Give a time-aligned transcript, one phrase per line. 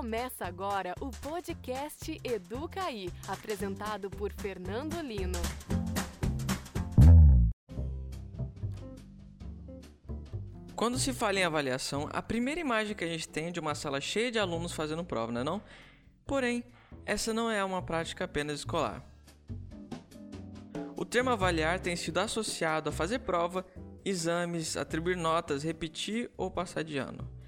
[0.00, 5.38] Começa agora o podcast Educaí, apresentado por Fernando Lino.
[10.74, 13.74] Quando se fala em avaliação, a primeira imagem que a gente tem é de uma
[13.74, 15.62] sala cheia de alunos fazendo prova, não é não?
[16.24, 16.64] Porém,
[17.04, 19.04] essa não é uma prática apenas escolar.
[20.96, 23.66] O termo avaliar tem sido associado a fazer prova,
[24.02, 27.39] exames, atribuir notas, repetir ou passar de ano.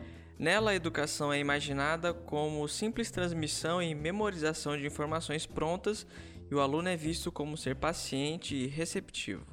[0.43, 6.05] Nela, a educação é imaginada como simples transmissão e memorização de informações prontas
[6.51, 9.47] e o aluno é visto como ser paciente e receptivo.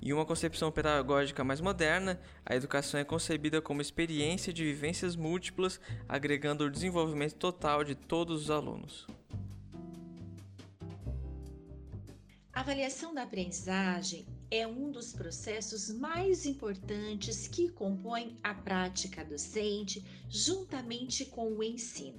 [0.00, 5.78] Em uma concepção pedagógica mais moderna, a educação é concebida como experiência de vivências múltiplas,
[6.08, 9.06] agregando o desenvolvimento total de todos os alunos.
[12.50, 20.04] A avaliação da aprendizagem é um dos processos mais importantes que compõem a prática docente
[20.28, 22.18] juntamente com o ensino.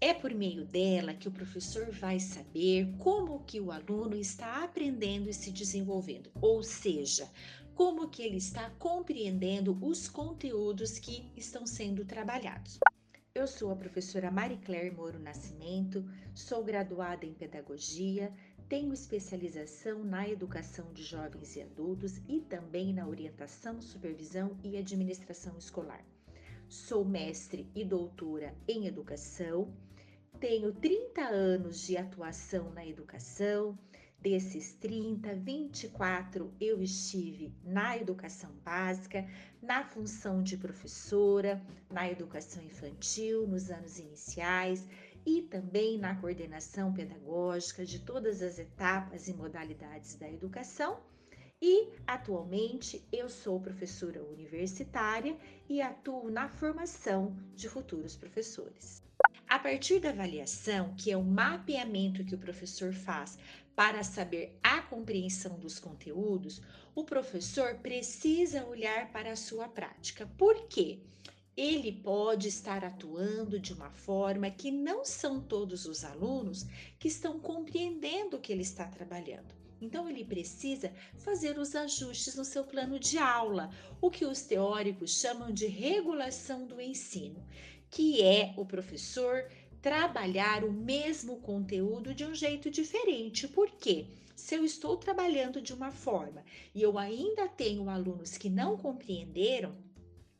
[0.00, 5.28] É por meio dela que o professor vai saber como que o aluno está aprendendo
[5.28, 7.30] e se desenvolvendo, ou seja,
[7.74, 12.78] como que ele está compreendendo os conteúdos que estão sendo trabalhados.
[13.34, 16.02] Eu sou a professora Marie Claire Moro Nascimento,
[16.34, 18.32] sou graduada em pedagogia,
[18.68, 25.56] tenho especialização na educação de jovens e adultos e também na orientação, supervisão e administração
[25.56, 26.04] escolar.
[26.68, 29.72] Sou mestre e doutora em educação,
[30.40, 33.78] tenho 30 anos de atuação na educação.
[34.20, 39.24] Desses 30, 24 eu estive na educação básica,
[39.62, 44.84] na função de professora, na educação infantil, nos anos iniciais
[45.26, 51.00] e também na coordenação pedagógica de todas as etapas e modalidades da educação.
[51.60, 55.36] E atualmente eu sou professora universitária
[55.68, 59.02] e atuo na formação de futuros professores.
[59.48, 63.38] A partir da avaliação, que é o mapeamento que o professor faz
[63.74, 66.62] para saber a compreensão dos conteúdos,
[66.94, 70.26] o professor precisa olhar para a sua prática.
[70.38, 71.00] Por quê?
[71.56, 76.66] Ele pode estar atuando de uma forma que não são todos os alunos
[76.98, 79.54] que estão compreendendo o que ele está trabalhando.
[79.80, 85.18] Então, ele precisa fazer os ajustes no seu plano de aula, o que os teóricos
[85.18, 87.42] chamam de regulação do ensino,
[87.90, 89.50] que é o professor
[89.80, 93.46] trabalhar o mesmo conteúdo de um jeito diferente.
[93.48, 94.08] Por quê?
[94.34, 99.76] Se eu estou trabalhando de uma forma e eu ainda tenho alunos que não compreenderam,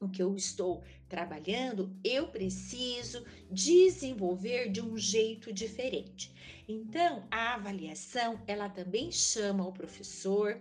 [0.01, 6.33] o que eu estou trabalhando, eu preciso desenvolver de um jeito diferente.
[6.69, 10.61] Então, a avaliação, ela também chama o professor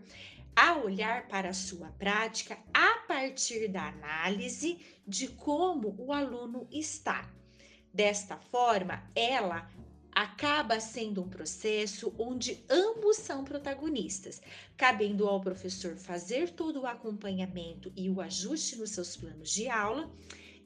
[0.55, 7.29] a olhar para a sua prática a partir da análise de como o aluno está.
[7.93, 9.69] Desta forma, ela
[10.15, 14.41] acaba sendo um processo onde ambos são protagonistas,
[14.77, 20.09] cabendo ao professor fazer todo o acompanhamento e o ajuste nos seus planos de aula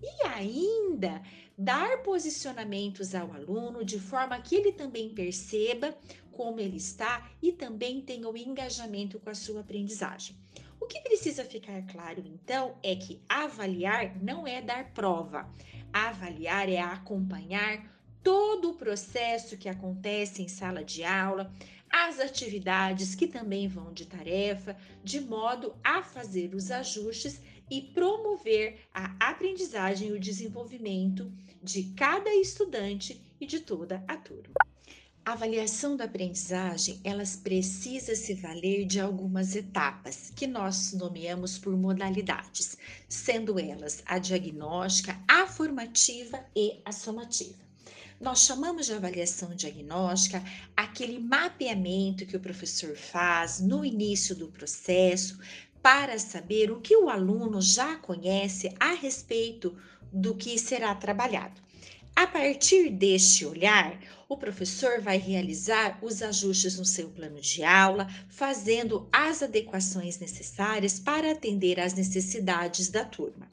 [0.01, 1.21] e ainda
[1.57, 5.97] dar posicionamentos ao aluno de forma que ele também perceba
[6.31, 10.37] como ele está e também tenha o engajamento com a sua aprendizagem.
[10.79, 15.49] O que precisa ficar claro então é que avaliar não é dar prova,
[15.91, 21.51] avaliar é acompanhar todo o processo que acontece em sala de aula,
[21.89, 28.79] as atividades que também vão de tarefa, de modo a fazer os ajustes e promover
[28.93, 31.31] a aprendizagem e o desenvolvimento
[31.61, 34.53] de cada estudante e de toda a turma.
[35.25, 41.75] A avaliação da aprendizagem, elas precisa se valer de algumas etapas que nós nomeamos por
[41.77, 47.68] modalidades, sendo elas a diagnóstica, a formativa e a somativa.
[48.19, 50.43] Nós chamamos de avaliação diagnóstica
[50.75, 55.39] aquele mapeamento que o professor faz no início do processo
[55.81, 59.73] para saber o que o aluno já conhece a respeito
[60.11, 61.61] do que será trabalhado.
[62.13, 68.05] A partir deste olhar, o professor vai realizar os ajustes no seu plano de aula,
[68.27, 73.49] fazendo as adequações necessárias para atender às necessidades da turma.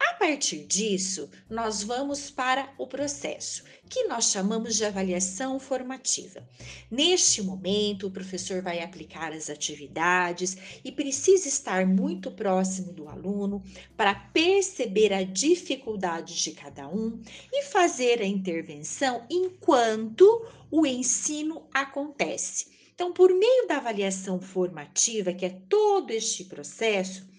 [0.00, 6.42] A partir disso, nós vamos para o processo, que nós chamamos de avaliação formativa.
[6.90, 13.62] Neste momento, o professor vai aplicar as atividades e precisa estar muito próximo do aluno
[13.94, 17.20] para perceber a dificuldade de cada um
[17.52, 22.70] e fazer a intervenção enquanto o ensino acontece.
[22.94, 27.29] Então, por meio da avaliação formativa, que é todo este processo,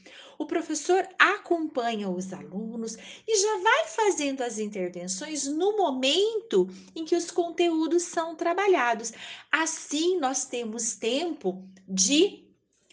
[0.42, 2.98] o professor acompanha os alunos
[3.28, 9.14] e já vai fazendo as intervenções no momento em que os conteúdos são trabalhados.
[9.52, 12.44] Assim, nós temos tempo de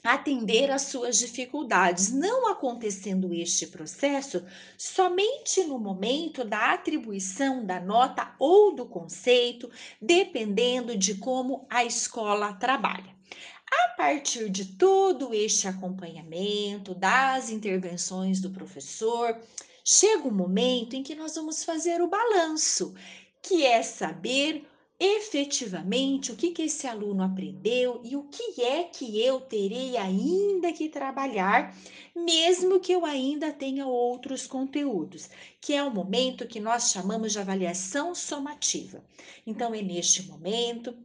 [0.04, 4.44] atender às suas dificuldades, não acontecendo este processo
[4.76, 12.52] somente no momento da atribuição da nota ou do conceito, dependendo de como a escola
[12.52, 13.17] trabalha.
[13.70, 19.38] A partir de todo este acompanhamento, das intervenções do professor,
[19.84, 22.94] chega o um momento em que nós vamos fazer o balanço,
[23.42, 24.66] que é saber
[25.00, 30.72] efetivamente o que, que esse aluno aprendeu e o que é que eu terei ainda
[30.72, 31.76] que trabalhar,
[32.16, 35.30] mesmo que eu ainda tenha outros conteúdos,
[35.60, 39.04] que é o momento que nós chamamos de avaliação somativa.
[39.46, 40.96] Então, é neste momento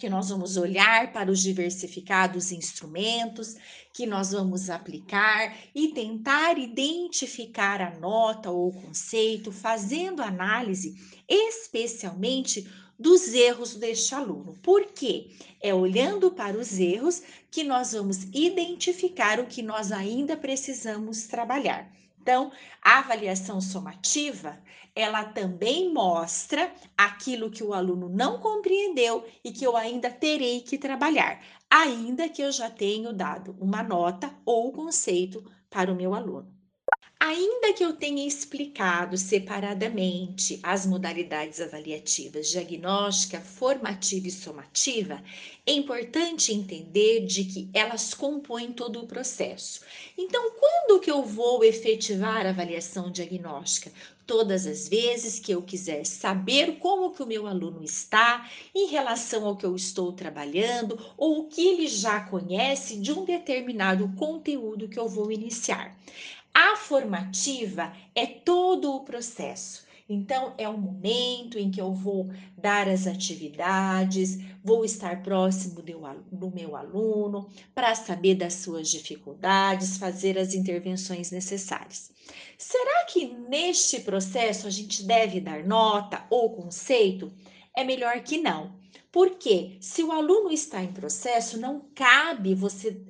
[0.00, 3.56] que nós vamos olhar para os diversificados instrumentos
[3.92, 10.96] que nós vamos aplicar e tentar identificar a nota ou conceito, fazendo análise
[11.28, 12.66] especialmente
[12.98, 14.54] dos erros deste aluno.
[14.62, 15.32] Por quê?
[15.60, 21.92] É olhando para os erros que nós vamos identificar o que nós ainda precisamos trabalhar.
[22.20, 22.52] Então,
[22.82, 24.62] a avaliação somativa,
[24.94, 30.76] ela também mostra aquilo que o aluno não compreendeu e que eu ainda terei que
[30.76, 36.59] trabalhar, ainda que eu já tenha dado uma nota ou conceito para o meu aluno.
[37.22, 45.22] Ainda que eu tenha explicado separadamente as modalidades avaliativas diagnóstica, formativa e somativa,
[45.66, 49.82] é importante entender de que elas compõem todo o processo.
[50.16, 53.92] Então, quando que eu vou efetivar a avaliação diagnóstica?
[54.26, 59.44] Todas as vezes que eu quiser saber como que o meu aluno está em relação
[59.44, 64.88] ao que eu estou trabalhando ou o que ele já conhece de um determinado conteúdo
[64.88, 65.98] que eu vou iniciar.
[66.52, 69.88] A formativa é todo o processo.
[70.12, 75.80] Então, é o momento em que eu vou dar as atividades, vou estar próximo
[76.32, 82.10] do, meu aluno para saber das suas dificuldades, fazer as intervenções necessárias.
[82.58, 87.32] Será que neste processo a gente deve dar nota ou conceito?
[87.76, 88.80] É melhor que não.
[89.12, 93.00] Porque se o aluno está em processo, não cabe você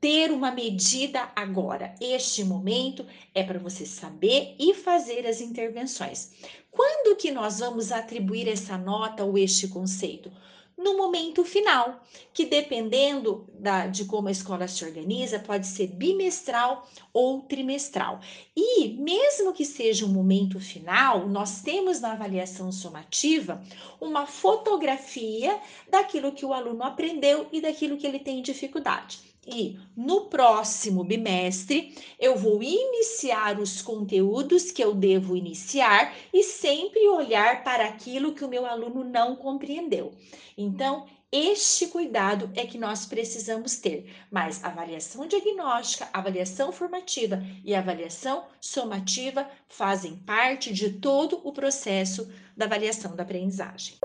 [0.00, 1.94] ter uma medida agora.
[2.00, 3.04] Este momento
[3.34, 6.32] é para você saber e fazer as intervenções.
[6.70, 10.32] Quando que nós vamos atribuir essa nota ou este conceito?
[10.78, 12.02] No momento final,
[12.32, 18.20] que dependendo da, de como a escola se organiza, pode ser bimestral ou trimestral.
[18.56, 23.62] E mesmo que seja um momento final, nós temos na avaliação somativa
[24.00, 25.60] uma fotografia
[25.90, 29.29] daquilo que o aluno aprendeu e daquilo que ele tem dificuldade.
[29.46, 37.08] E no próximo bimestre eu vou iniciar os conteúdos que eu devo iniciar e sempre
[37.08, 40.12] olhar para aquilo que o meu aluno não compreendeu.
[40.56, 44.12] Então, este cuidado é que nós precisamos ter.
[44.30, 52.66] Mas avaliação diagnóstica, avaliação formativa e avaliação somativa fazem parte de todo o processo da
[52.66, 53.96] avaliação da aprendizagem.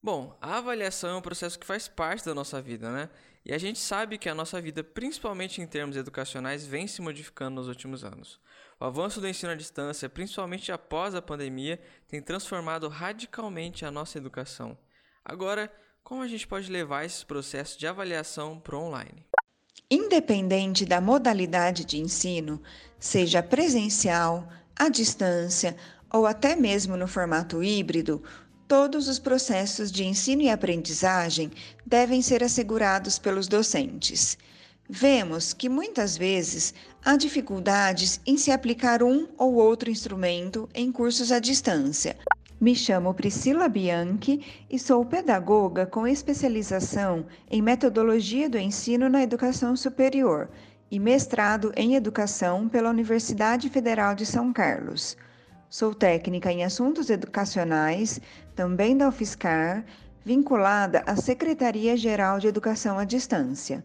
[0.00, 3.08] Bom, a avaliação é um processo que faz parte da nossa vida, né?
[3.44, 7.56] E a gente sabe que a nossa vida, principalmente em termos educacionais, vem se modificando
[7.56, 8.40] nos últimos anos.
[8.78, 14.18] O avanço do ensino à distância, principalmente após a pandemia, tem transformado radicalmente a nossa
[14.18, 14.78] educação.
[15.24, 15.72] Agora,
[16.04, 19.26] como a gente pode levar esse processo de avaliação para o online?
[19.90, 22.62] Independente da modalidade de ensino,
[22.98, 25.76] seja presencial, à distância
[26.10, 28.22] ou até mesmo no formato híbrido,
[28.72, 31.50] todos os processos de ensino e aprendizagem
[31.84, 34.38] devem ser assegurados pelos docentes.
[34.88, 36.72] Vemos que muitas vezes
[37.04, 42.16] há dificuldades em se aplicar um ou outro instrumento em cursos à distância.
[42.58, 49.76] Me chamo Priscila Bianchi e sou pedagoga com especialização em metodologia do ensino na educação
[49.76, 50.48] superior
[50.90, 55.14] e mestrado em educação pela Universidade Federal de São Carlos.
[55.72, 58.20] Sou técnica em assuntos educacionais,
[58.54, 59.84] também da UFSCar,
[60.24, 63.84] vinculada à Secretaria-Geral de Educação à Distância.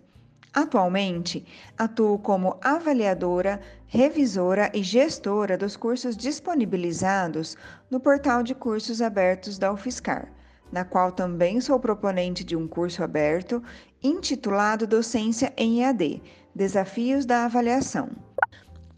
[0.53, 1.45] Atualmente,
[1.77, 7.55] atuo como avaliadora, revisora e gestora dos cursos disponibilizados
[7.91, 10.31] no portal de cursos abertos da UFSCar,
[10.71, 13.61] na qual também sou proponente de um curso aberto
[14.01, 16.21] intitulado Docência em EAD
[16.55, 18.09] Desafios da Avaliação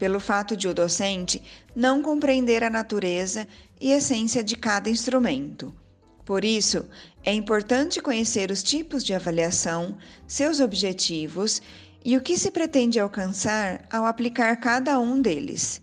[0.00, 1.42] pelo fato de o docente
[1.76, 3.46] não compreender a natureza
[3.78, 5.74] e essência de cada instrumento.
[6.24, 6.88] Por isso,
[7.22, 11.60] é importante conhecer os tipos de avaliação, seus objetivos
[12.02, 15.82] e o que se pretende alcançar ao aplicar cada um deles.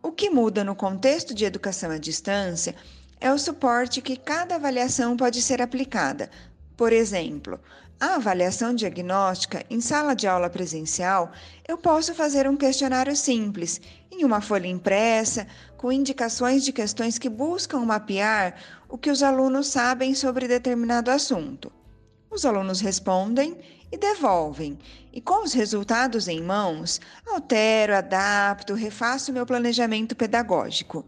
[0.00, 2.76] O que muda no contexto de educação à distância
[3.20, 6.30] é o suporte que cada avaliação pode ser aplicada.
[6.76, 7.58] Por exemplo,
[7.98, 11.32] a avaliação diagnóstica em sala de aula presencial,
[11.66, 15.46] eu posso fazer um questionário simples, em uma folha impressa,
[15.78, 18.54] com indicações de questões que buscam mapear
[18.88, 21.72] o que os alunos sabem sobre determinado assunto.
[22.30, 23.56] Os alunos respondem
[23.90, 24.78] e devolvem,
[25.12, 31.04] e com os resultados em mãos, altero, adapto, refaço meu planejamento pedagógico.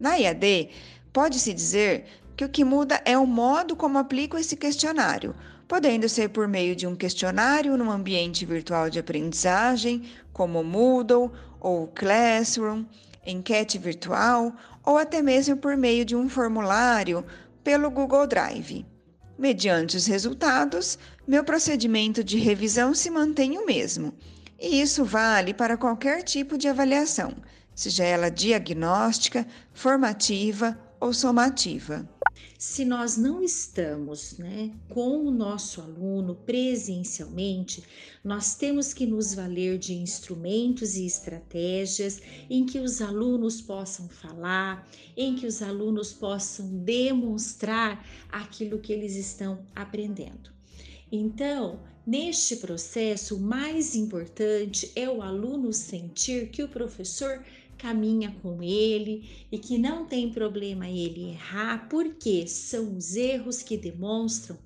[0.00, 0.70] Na IAD,
[1.12, 5.34] pode-se dizer que o que muda é o modo como aplico esse questionário,
[5.66, 10.02] podendo ser por meio de um questionário no ambiente virtual de aprendizagem,
[10.32, 12.84] como Moodle ou Classroom,
[13.26, 14.54] enquete virtual
[14.84, 17.24] ou até mesmo por meio de um formulário
[17.62, 18.84] pelo Google Drive.
[19.38, 24.12] Mediante os resultados, meu procedimento de revisão se mantém o mesmo,
[24.60, 27.34] e isso vale para qualquer tipo de avaliação,
[27.74, 32.08] seja ela diagnóstica, formativa ou somativa.
[32.58, 37.84] Se nós não estamos né, com o nosso aluno presencialmente,
[38.24, 44.88] nós temos que nos valer de instrumentos e estratégias em que os alunos possam falar,
[45.14, 50.50] em que os alunos possam demonstrar aquilo que eles estão aprendendo.
[51.12, 57.44] Então, neste processo, o mais importante é o aluno sentir que o professor
[57.84, 63.76] caminha com ele e que não tem problema ele errar, porque são os erros que
[63.76, 64.56] demonstram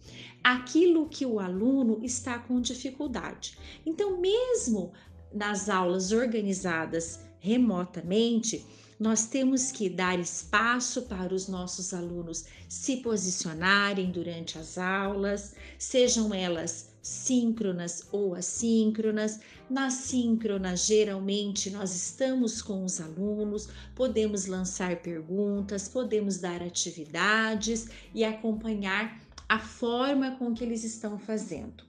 [0.43, 3.59] aquilo que o aluno está com dificuldade.
[3.85, 4.93] Então, mesmo
[5.35, 8.65] nas aulas organizadas remotamente,
[9.01, 16.33] nós temos que dar espaço para os nossos alunos se posicionarem durante as aulas, sejam
[16.33, 19.41] elas síncronas ou assíncronas.
[19.69, 28.25] Na síncrona, geralmente nós estamos com os alunos, podemos lançar perguntas, podemos dar atividades e
[28.25, 31.83] acompanhar a forma com que eles estão fazendo.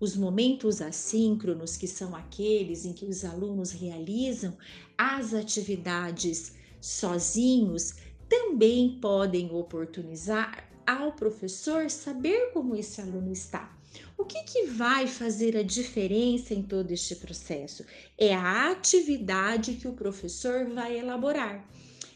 [0.00, 4.56] Os momentos assíncronos, que são aqueles em que os alunos realizam
[4.96, 7.94] as atividades sozinhos,
[8.28, 13.81] também podem oportunizar ao professor saber como esse aluno está.
[14.16, 17.84] O que, que vai fazer a diferença em todo este processo?
[18.16, 21.68] É a atividade que o professor vai elaborar.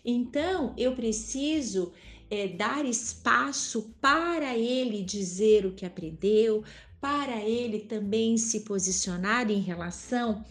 [0.05, 1.93] Então, eu preciso
[2.31, 6.63] é, dar espaço para ele dizer o que aprendeu,
[7.01, 10.45] para ele também se posicionar em relação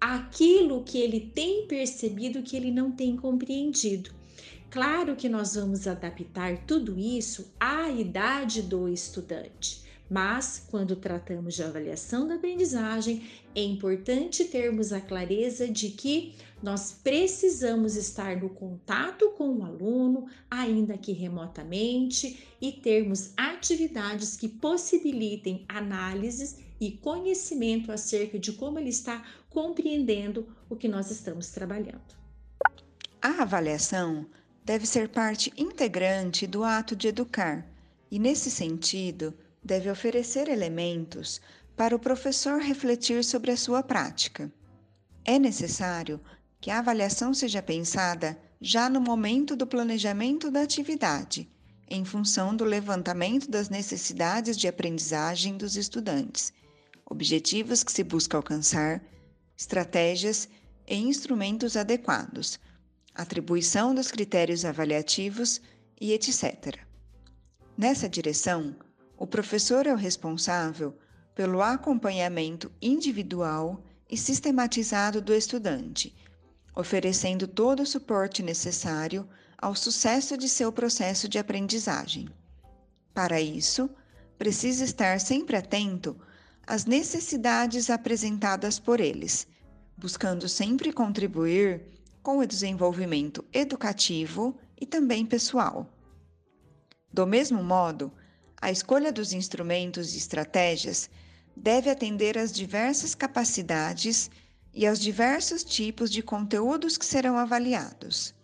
[0.00, 4.10] àquilo que ele tem percebido que ele não tem compreendido.
[4.70, 9.87] Claro que nós vamos adaptar tudo isso à idade do estudante.
[10.10, 16.92] Mas, quando tratamos de avaliação da aprendizagem, é importante termos a clareza de que nós
[16.92, 25.64] precisamos estar no contato com o aluno, ainda que remotamente, e termos atividades que possibilitem
[25.68, 32.16] análises e conhecimento acerca de como ele está compreendendo o que nós estamos trabalhando.
[33.20, 34.26] A avaliação
[34.64, 37.66] deve ser parte integrante do ato de educar,
[38.10, 39.34] e nesse sentido,
[39.68, 41.42] deve oferecer elementos
[41.76, 44.50] para o professor refletir sobre a sua prática.
[45.22, 46.18] É necessário
[46.58, 51.46] que a avaliação seja pensada já no momento do planejamento da atividade,
[51.86, 56.50] em função do levantamento das necessidades de aprendizagem dos estudantes,
[57.04, 59.02] objetivos que se busca alcançar,
[59.54, 60.48] estratégias
[60.86, 62.58] e instrumentos adequados,
[63.14, 65.60] atribuição dos critérios avaliativos
[66.00, 66.78] e etc.
[67.76, 68.74] Nessa direção,
[69.18, 70.96] o professor é o responsável
[71.34, 76.14] pelo acompanhamento individual e sistematizado do estudante,
[76.74, 82.28] oferecendo todo o suporte necessário ao sucesso de seu processo de aprendizagem.
[83.12, 83.90] Para isso,
[84.38, 86.16] precisa estar sempre atento
[86.64, 89.48] às necessidades apresentadas por eles,
[89.96, 91.82] buscando sempre contribuir
[92.22, 95.92] com o desenvolvimento educativo e também pessoal.
[97.12, 98.12] Do mesmo modo,
[98.60, 101.08] a escolha dos instrumentos e estratégias
[101.56, 104.30] deve atender às diversas capacidades
[104.74, 108.34] e aos diversos tipos de conteúdos que serão avaliados.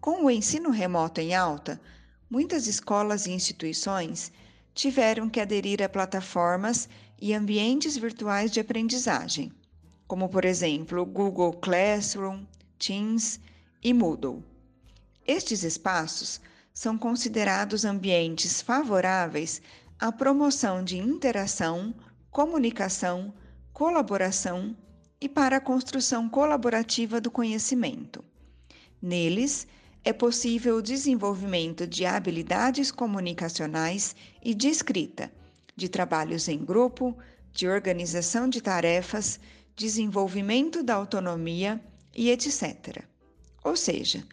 [0.00, 1.80] Com o ensino remoto em alta,
[2.28, 4.32] muitas escolas e instituições
[4.74, 6.88] tiveram que aderir a plataformas
[7.20, 9.52] e ambientes virtuais de aprendizagem,
[10.06, 12.44] como por exemplo Google Classroom,
[12.78, 13.38] Teams
[13.82, 14.42] e Moodle.
[15.26, 16.40] Estes espaços
[16.72, 19.60] são considerados ambientes favoráveis
[19.98, 21.94] à promoção de interação,
[22.30, 23.32] comunicação,
[23.72, 24.76] colaboração
[25.20, 28.24] e para a construção colaborativa do conhecimento.
[29.00, 29.66] Neles,
[30.04, 35.30] é possível o desenvolvimento de habilidades comunicacionais e de escrita,
[35.76, 37.16] de trabalhos em grupo,
[37.52, 39.38] de organização de tarefas,
[39.76, 41.80] desenvolvimento da autonomia
[42.14, 43.04] e etc.
[43.62, 44.26] Ou seja,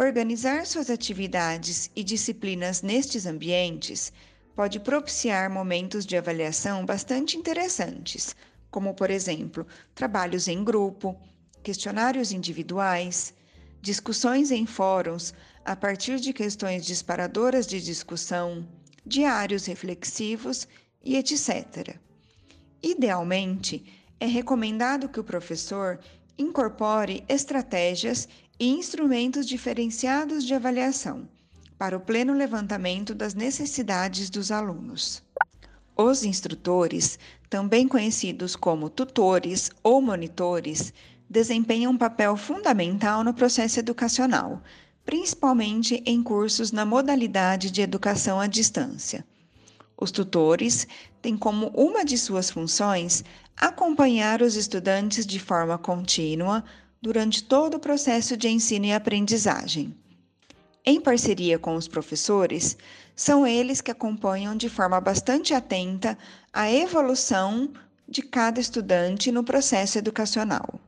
[0.00, 4.10] organizar suas atividades e disciplinas nestes ambientes
[4.56, 8.34] pode propiciar momentos de avaliação bastante interessantes,
[8.70, 11.20] como, por exemplo, trabalhos em grupo,
[11.62, 13.34] questionários individuais,
[13.82, 15.34] discussões em fóruns
[15.66, 18.66] a partir de questões disparadoras de discussão,
[19.04, 20.66] diários reflexivos
[21.04, 21.96] e etc.
[22.82, 23.84] Idealmente,
[24.18, 26.00] é recomendado que o professor
[26.38, 28.26] incorpore estratégias
[28.60, 31.26] e instrumentos diferenciados de avaliação
[31.78, 35.22] para o pleno levantamento das necessidades dos alunos.
[35.96, 40.92] Os instrutores, também conhecidos como tutores ou monitores,
[41.28, 44.62] desempenham um papel fundamental no processo educacional,
[45.06, 49.24] principalmente em cursos na modalidade de educação à distância.
[49.96, 50.86] Os tutores
[51.22, 53.24] têm como uma de suas funções
[53.56, 56.62] acompanhar os estudantes de forma contínua
[57.00, 59.96] durante todo o processo de ensino e aprendizagem.
[60.84, 62.76] Em parceria com os professores,
[63.14, 66.16] são eles que acompanham de forma bastante atenta
[66.52, 67.72] a evolução
[68.08, 70.80] de cada estudante no processo educacional.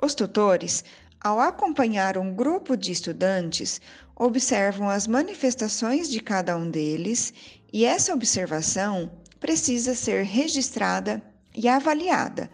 [0.00, 0.84] Os tutores,
[1.20, 3.80] ao acompanhar um grupo de estudantes,
[4.14, 7.34] observam as manifestações de cada um deles
[7.72, 11.22] e essa observação precisa ser registrada
[11.54, 12.50] e avaliada,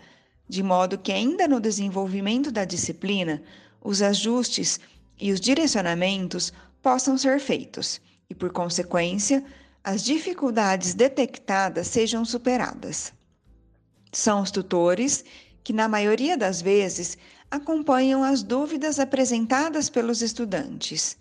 [0.53, 3.43] de modo que, ainda no desenvolvimento da disciplina,
[3.81, 4.79] os ajustes
[5.19, 9.43] e os direcionamentos possam ser feitos e, por consequência,
[9.83, 13.15] as dificuldades detectadas sejam superadas.
[14.13, 15.25] São os tutores
[15.65, 17.17] que, na maioria das vezes,
[17.51, 21.17] acompanham as dúvidas apresentadas pelos estudantes.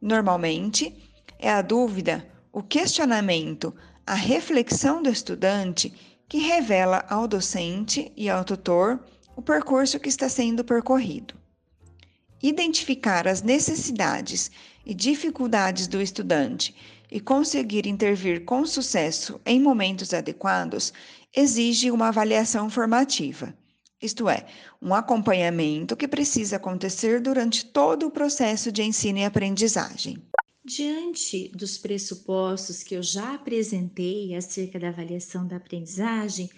[0.00, 0.94] Normalmente,
[1.40, 3.74] é a dúvida, o questionamento,
[4.06, 9.00] a reflexão do estudante que revela ao docente e ao tutor
[9.36, 11.34] o percurso que está sendo percorrido.
[12.42, 14.50] Identificar as necessidades
[14.84, 16.74] e dificuldades do estudante
[17.10, 20.92] e conseguir intervir com sucesso em momentos adequados
[21.34, 23.54] exige uma avaliação formativa,
[24.00, 24.44] isto é,
[24.80, 30.22] um acompanhamento que precisa acontecer durante todo o processo de ensino e aprendizagem.
[30.66, 36.50] Diante dos pressupostos que eu já apresentei acerca da avaliação da aprendizagem,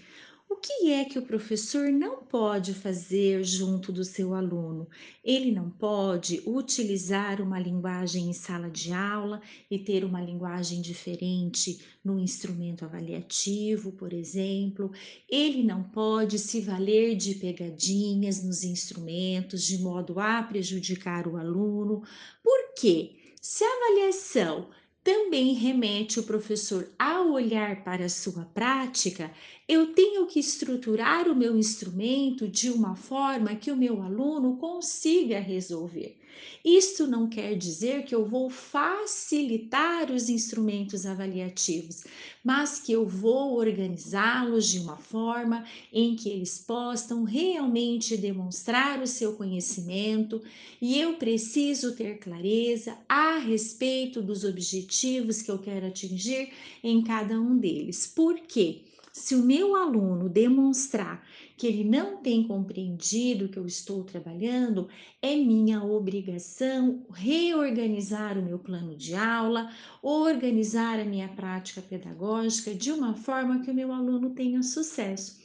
[0.49, 4.89] o que é que o professor não pode fazer junto do seu aluno?
[5.23, 11.79] Ele não pode utilizar uma linguagem em sala de aula e ter uma linguagem diferente
[12.03, 14.91] no instrumento avaliativo, por exemplo.
[15.29, 22.03] Ele não pode se valer de pegadinhas nos instrumentos de modo a prejudicar o aluno.
[22.43, 23.28] Por quê?
[23.41, 24.71] Se a avaliação
[25.03, 29.33] também remete o professor a olhar para a sua prática,
[29.67, 35.41] eu tenho que estruturar o meu instrumento de uma forma que o meu aluno consiga
[35.41, 36.18] resolver.
[36.65, 42.05] Isto não quer dizer que eu vou facilitar os instrumentos avaliativos,
[42.43, 49.07] mas que eu vou organizá-los de uma forma em que eles possam realmente demonstrar o
[49.07, 50.43] seu conhecimento
[50.81, 56.51] e eu preciso ter clareza a respeito dos objetivos que eu quero atingir
[56.83, 58.07] em cada um deles.
[58.07, 58.83] Por quê?
[59.19, 61.27] Se o meu aluno demonstrar
[61.57, 64.89] que ele não tem compreendido que eu estou trabalhando,
[65.21, 72.93] é minha obrigação reorganizar o meu plano de aula, organizar a minha prática pedagógica de
[72.93, 75.37] uma forma que o meu aluno tenha sucesso.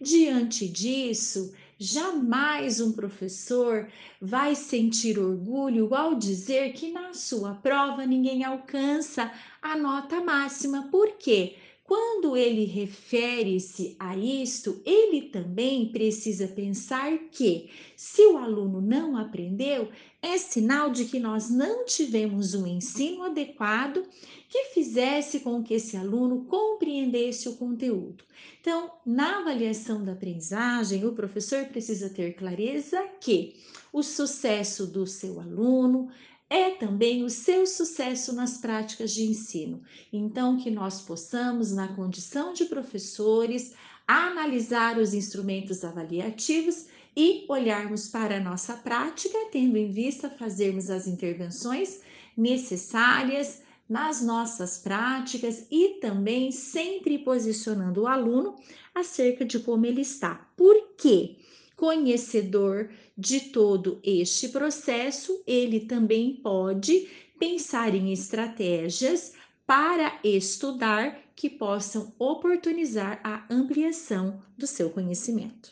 [0.00, 3.88] Diante disso, jamais um professor
[4.22, 10.88] vai sentir orgulho ao dizer que na sua prova ninguém alcança a nota máxima.
[10.90, 11.56] Por quê?
[11.88, 19.88] Quando ele refere-se a isto, ele também precisa pensar que, se o aluno não aprendeu,
[20.20, 24.04] é sinal de que nós não tivemos um ensino adequado
[24.50, 28.22] que fizesse com que esse aluno compreendesse o conteúdo.
[28.60, 33.56] Então, na avaliação da aprendizagem, o professor precisa ter clareza que
[33.90, 36.10] o sucesso do seu aluno
[36.50, 39.82] é também o seu sucesso nas práticas de ensino.
[40.12, 43.74] Então, que nós possamos, na condição de professores,
[44.06, 51.06] analisar os instrumentos avaliativos e olharmos para a nossa prática, tendo em vista fazermos as
[51.06, 52.00] intervenções
[52.36, 58.54] necessárias nas nossas práticas e também sempre posicionando o aluno
[58.94, 60.48] acerca de como ele está.
[60.56, 61.37] Por quê?
[61.78, 67.06] Conhecedor de todo este processo, ele também pode
[67.38, 69.32] pensar em estratégias
[69.64, 75.70] para estudar que possam oportunizar a ampliação do seu conhecimento.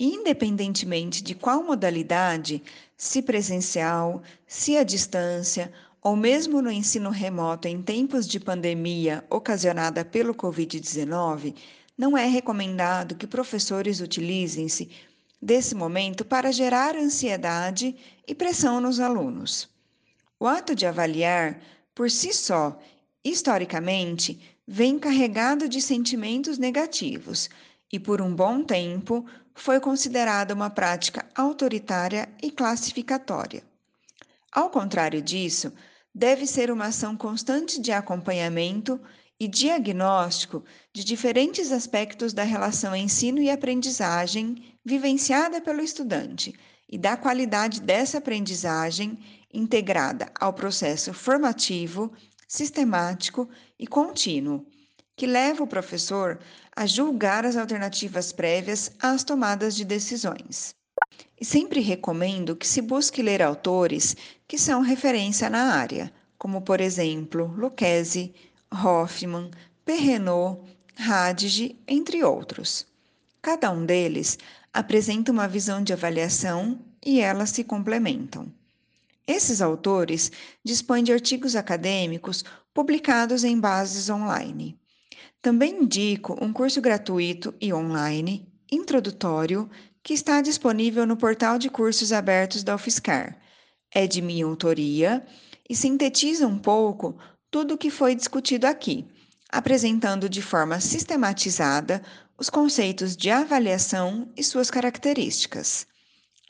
[0.00, 2.62] Independentemente de qual modalidade,
[2.96, 10.02] se presencial, se à distância ou mesmo no ensino remoto em tempos de pandemia ocasionada
[10.02, 11.54] pelo Covid-19,
[11.96, 14.88] não é recomendado que professores utilizem-se
[15.42, 17.96] desse momento para gerar ansiedade
[18.28, 19.68] e pressão nos alunos.
[20.38, 21.60] O ato de avaliar,
[21.92, 22.78] por si só,
[23.24, 27.50] historicamente, vem carregado de sentimentos negativos
[27.92, 33.64] e, por um bom tempo, foi considerada uma prática autoritária e classificatória.
[34.50, 35.72] Ao contrário disso,
[36.14, 39.00] deve ser uma ação constante de acompanhamento
[39.40, 46.54] e diagnóstico de diferentes aspectos da relação ensino e aprendizagem vivenciada pelo estudante
[46.88, 49.18] e da qualidade dessa aprendizagem
[49.52, 52.12] integrada ao processo formativo,
[52.48, 54.66] sistemático e contínuo,
[55.16, 56.38] que leva o professor
[56.74, 60.74] a julgar as alternativas prévias às tomadas de decisões.
[61.40, 64.16] E sempre recomendo que se busque ler autores
[64.46, 68.34] que são referência na área, como por exemplo Lucchesi,
[68.72, 69.50] Hoffman,
[69.84, 70.60] Perrenot,
[70.96, 72.86] Hadige, entre outros.
[73.40, 74.38] Cada um deles
[74.72, 78.50] apresenta uma visão de avaliação e elas se complementam.
[79.26, 80.32] Esses autores
[80.64, 84.78] dispõem de artigos acadêmicos publicados em bases online.
[85.40, 89.68] Também indico um curso gratuito e online, introdutório,
[90.02, 93.38] que está disponível no portal de cursos abertos da UFSCar.
[93.94, 95.24] É de minha autoria
[95.68, 97.16] e sintetiza um pouco
[97.50, 99.06] tudo o que foi discutido aqui,
[99.52, 102.02] apresentando de forma sistematizada
[102.38, 105.86] os conceitos de avaliação e suas características.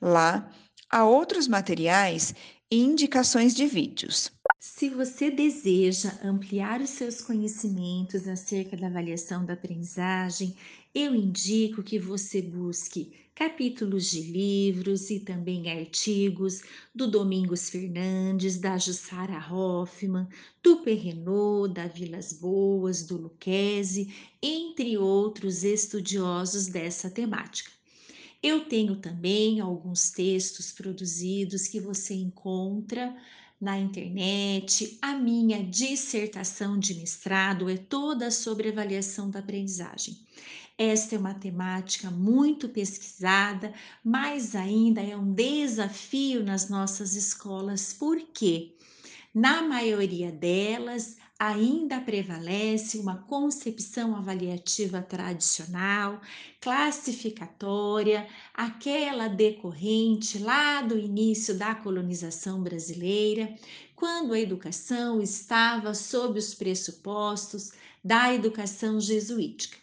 [0.00, 0.48] Lá,
[0.88, 2.32] há outros materiais
[2.70, 4.30] e indicações de vídeos.
[4.60, 10.56] Se você deseja ampliar os seus conhecimentos acerca da avaliação da aprendizagem,
[10.94, 16.60] eu indico que você busque capítulos de livros e também artigos
[16.94, 20.28] do Domingos Fernandes, da Jussara Hoffman,
[20.62, 27.70] do Perrenot, da Vilas Boas, do Lucchesi, entre outros estudiosos dessa temática.
[28.42, 33.16] Eu tenho também alguns textos produzidos que você encontra
[33.60, 34.98] na internet.
[35.00, 40.18] A minha dissertação de mestrado é toda sobre avaliação da aprendizagem.
[40.78, 48.74] Esta é uma temática muito pesquisada, mas ainda é um desafio nas nossas escolas, porque
[49.34, 56.20] na maioria delas ainda prevalece uma concepção avaliativa tradicional,
[56.60, 63.52] classificatória, aquela decorrente lá do início da colonização brasileira,
[63.96, 67.72] quando a educação estava sob os pressupostos
[68.04, 69.81] da educação jesuítica.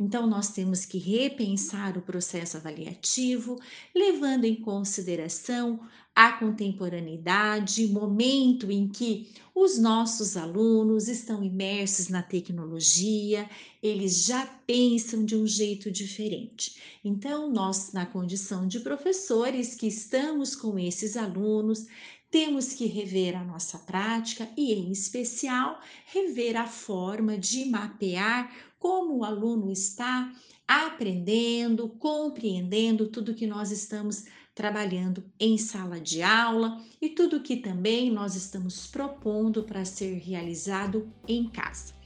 [0.00, 3.60] Então, nós temos que repensar o processo avaliativo,
[3.94, 5.78] levando em consideração
[6.16, 13.48] a contemporaneidade, momento em que os nossos alunos estão imersos na tecnologia,
[13.82, 16.80] eles já pensam de um jeito diferente.
[17.04, 21.86] Então, nós, na condição de professores que estamos com esses alunos,
[22.30, 29.18] temos que rever a nossa prática e, em especial, rever a forma de mapear como
[29.18, 30.32] o aluno está
[30.66, 38.10] aprendendo, compreendendo tudo que nós estamos trabalhando em sala de aula e tudo que também
[38.10, 41.99] nós estamos propondo para ser realizado em casa.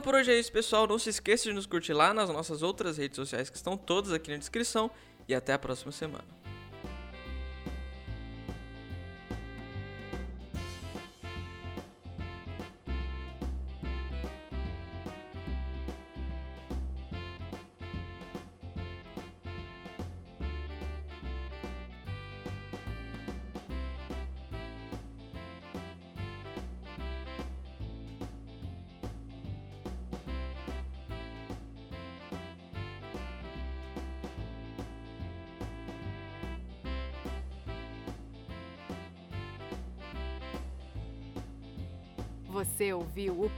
[0.00, 0.86] Então por hoje é isso, pessoal.
[0.86, 4.12] Não se esqueça de nos curtir lá nas nossas outras redes sociais que estão todas
[4.12, 4.90] aqui na descrição.
[5.28, 6.39] E até a próxima semana.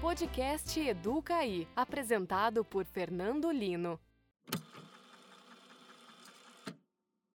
[0.03, 4.01] Podcast Educaí, apresentado por Fernando Lino.